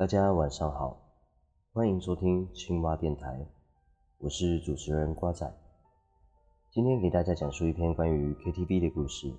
[0.00, 0.98] 大家晚上好，
[1.74, 3.46] 欢迎收听青蛙电台，
[4.16, 5.54] 我是主持人瓜仔。
[6.70, 9.30] 今天给大家讲述一篇关于 KTV 的故事。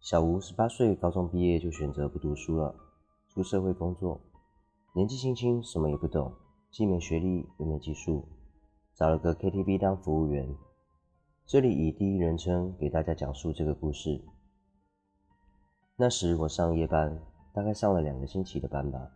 [0.00, 2.76] 小吴十八岁，高中毕业就选择不读书了，
[3.30, 4.20] 出社会工作。
[4.92, 6.34] 年纪轻轻，什么也不懂，
[6.70, 8.28] 既没学历又没技术，
[8.94, 10.54] 找了个 KTV 当服务员。
[11.46, 14.22] 这里以第一人称给大家讲述这个故事。
[15.96, 17.18] 那时我上夜班，
[17.54, 19.10] 大概上了两个星期的班吧。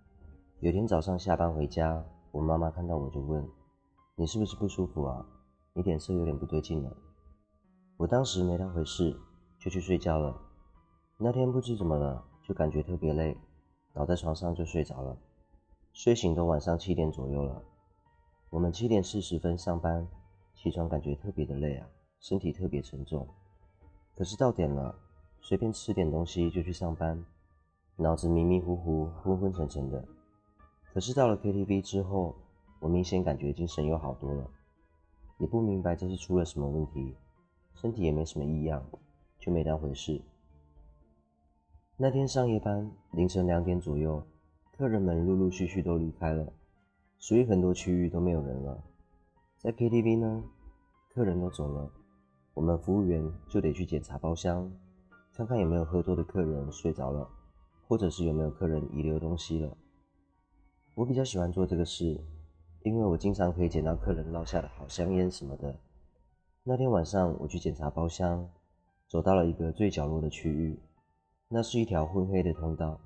[0.61, 3.49] 有天早上下班回家，我妈妈看到我就问
[4.19, 5.25] ：“你是不是不舒服啊？
[5.73, 6.97] 你脸色有点不对劲了。”
[7.97, 9.17] 我当时没当回事，
[9.61, 10.37] 就去睡觉了。
[11.17, 13.37] 那天不知怎么了，就感觉特别累，
[13.95, 15.17] 倒在床上就睡着了。
[15.93, 17.63] 睡醒都晚上七点左右了。
[18.51, 20.09] 我们七点四十分上班，
[20.57, 21.87] 起床感觉特别的累啊，
[22.19, 23.29] 身体特别沉重。
[24.17, 24.93] 可是到点了，
[25.41, 27.25] 随便吃点东西就去上班，
[27.95, 30.05] 脑子迷迷糊糊、昏昏沉沉的。
[30.93, 32.35] 可是到了 KTV 之后，
[32.81, 34.51] 我明显感觉精神又好多了，
[35.39, 37.15] 也不明白这是出了什么问题，
[37.75, 38.85] 身体也没什么异样，
[39.39, 40.21] 就没当回事。
[41.97, 44.25] 那天上夜班，凌晨两点左右，
[44.77, 46.53] 客人们陆陆续续都离开了，
[47.19, 48.83] 所以很多区域都没有人了。
[49.59, 50.45] 在 KTV 呢，
[51.13, 51.91] 客人都走了，
[52.55, 54.73] 我们服务员就得去检查包厢，
[55.35, 57.29] 看看有没有喝多的客人睡着了，
[57.87, 59.77] 或者是有没有客人遗留东西了。
[60.99, 62.21] 我比较喜欢做这个事，
[62.83, 65.73] 因为我经常可以捡到客人落下的好香烟什么的。
[66.65, 68.51] 那天晚上我去检查包厢，
[69.07, 70.77] 走到了一个最角落的区域，
[71.47, 72.99] 那是一条昏黑的通道，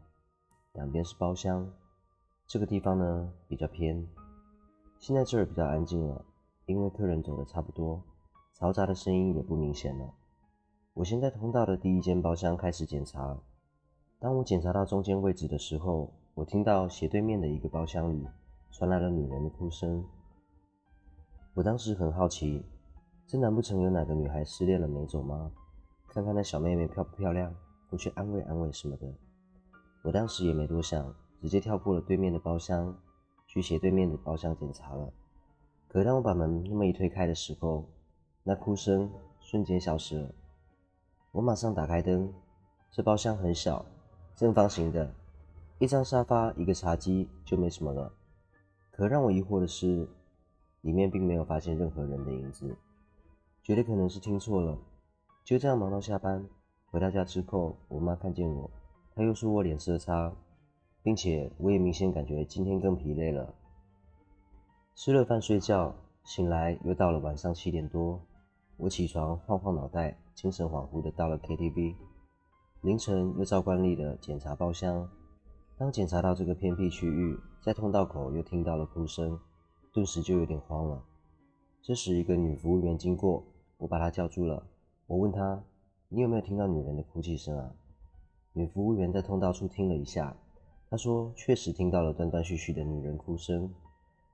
[0.72, 1.70] 两边是包厢。
[2.46, 4.08] 这个地方呢比较偏，
[4.98, 6.24] 现在这儿比较安静了，
[6.64, 8.02] 因为客人走的差不多，
[8.58, 10.14] 嘈杂的声音也不明显了。
[10.94, 13.38] 我先在通道的第一间包厢开始检查，
[14.18, 16.10] 当我检查到中间位置的时候。
[16.34, 18.26] 我听到斜对面的一个包厢里
[18.70, 20.02] 传来了女人的哭声。
[21.52, 22.64] 我当时很好奇，
[23.26, 25.52] 这难不成有哪个女孩失恋了没走吗？
[26.08, 27.54] 看看那小妹妹漂不漂亮，
[27.90, 29.06] 过去安慰安慰什么的。
[30.02, 32.96] 我当时也没多想，直接跳过了对面的包厢，
[33.46, 35.12] 去斜对面的包厢检查了。
[35.88, 37.86] 可当我把门那么一推开的时候，
[38.42, 40.34] 那哭声瞬间消失了。
[41.32, 42.32] 我马上打开灯，
[42.90, 43.84] 这包厢很小，
[44.34, 45.14] 正方形的。
[45.82, 48.12] 一张沙发，一个茶几，就没什么了。
[48.92, 50.08] 可让我疑惑的是，
[50.82, 52.76] 里面并没有发现任何人的影子，
[53.64, 54.78] 觉得可能是听错了。
[55.42, 56.46] 就这样忙到下班，
[56.86, 58.70] 回到家之后，我妈看见我，
[59.16, 60.32] 她又说我脸色差，
[61.02, 63.52] 并且我也明显感觉今天更疲累了。
[64.94, 65.92] 吃了饭睡觉，
[66.22, 68.20] 醒来又到了晚上七点多，
[68.76, 71.96] 我起床晃晃脑袋，精神恍惚的到了 KTV，
[72.82, 75.10] 凌晨又照惯例的检查包厢。
[75.82, 79.36] 当检查到这个偏僻区域，在通道口又听到了哭声，
[79.92, 81.02] 顿时就有点慌了。
[81.82, 83.44] 这时，一个女服务员经过，
[83.78, 84.64] 我把她叫住了。
[85.08, 85.60] 我问她
[86.08, 87.74] ：“你有没有听到女人的哭泣声啊？”
[88.54, 90.36] 女服务员在通道处听了一下，
[90.88, 93.68] 她说：“确实听到了断断续续的女人哭声。”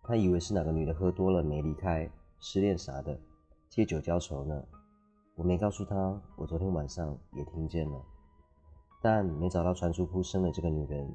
[0.05, 3.19] 她以为是哪个女的喝多了没离开，失恋啥的，
[3.71, 4.63] 借酒浇愁呢。
[5.35, 8.03] 我没告诉她，我昨天晚上也听见了，
[9.01, 11.11] 但没找到传出哭声的这个女人。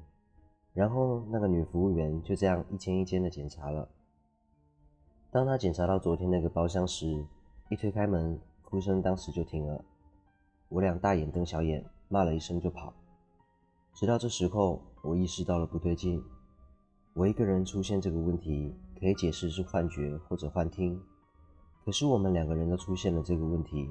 [0.74, 3.88] 然后那个女服务员就这样一间一间的检查了。
[5.32, 7.26] 当她检查到昨天那个包厢时，
[7.70, 9.84] 一推开门，哭声当时就停了。
[10.70, 12.94] 我俩大眼瞪小眼，骂了一声就跑。
[13.94, 16.24] 直到这时候，我意识到了不对劲。
[17.14, 21.00] 我一个人出现这个问题，可以解释是幻觉或者幻听。
[21.86, 23.88] 可是我们两个人都出现了这个问题，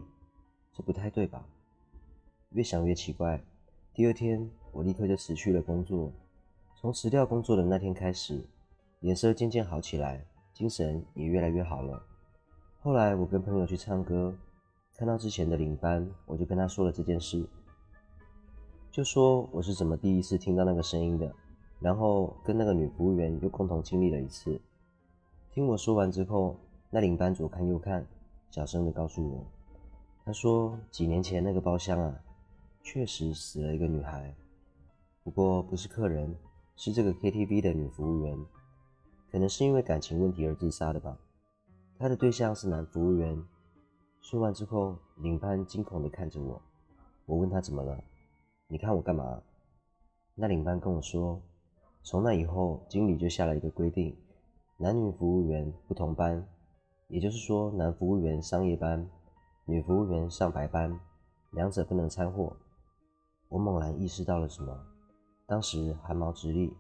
[0.73, 1.47] 这不太对吧？
[2.51, 3.45] 越想越奇怪。
[3.95, 6.13] 第二天，我立刻就辞去了工作。
[6.83, 8.45] 从辞掉工作的那天开始，
[8.99, 12.03] 脸色渐渐好起来，精神也越来越好了。
[12.81, 14.37] 后来我跟朋友去唱歌，
[14.97, 17.49] 看到之前的领班，我就跟他说了这件事，
[18.91, 21.33] 就说我是怎么第一次听到那个声音的，
[21.79, 24.61] 然后跟那个女服务员又共同经历了一次。
[25.53, 26.57] 听我说完之后，
[26.91, 28.05] 那领班左看右看，
[28.51, 29.47] 小声的告诉我，
[30.25, 32.21] 他说几年前那个包厢啊，
[32.83, 34.35] 确实死了一个女孩，
[35.23, 36.35] 不过不是客人。
[36.85, 38.37] 是这个 KTV 的女服务员，
[39.31, 41.17] 可能是因为感情问题而自杀的吧。
[41.97, 43.41] 她的对象是男服务员。
[44.21, 46.61] 说完之后，领班惊恐地看着我。
[47.27, 48.03] 我问他怎么了？
[48.67, 49.41] 你看我干嘛？
[50.35, 51.41] 那领班跟我说，
[52.03, 54.17] 从那以后，经理就下了一个规定，
[54.77, 56.45] 男女服务员不同班，
[57.07, 59.09] 也就是说，男服务员上夜班，
[59.67, 60.99] 女服务员上白班，
[61.53, 62.57] 两者不能掺和。
[63.51, 64.92] 我猛然意识到了什么。
[65.53, 66.75] 当时汗毛直立，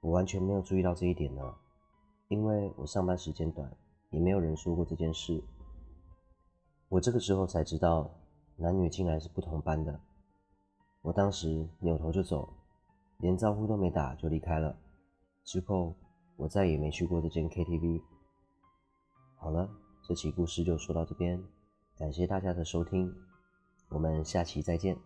[0.00, 1.54] 我完全没有注意到这一点呢，
[2.26, 3.72] 因为我上班时间短，
[4.10, 5.40] 也没有人说过这件事。
[6.88, 8.10] 我这个时候才知道，
[8.56, 10.00] 男女竟然是不同班的。
[11.02, 12.52] 我当时扭头就走，
[13.18, 14.76] 连招呼都没打就离开了。
[15.44, 15.94] 之后
[16.38, 18.02] 我再也没去过这间 KTV。
[19.36, 19.70] 好了，
[20.02, 21.40] 这期故事就说到这边，
[21.96, 23.14] 感谢大家的收听，
[23.90, 24.98] 我们下期再见。